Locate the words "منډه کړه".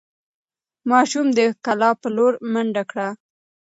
2.53-3.07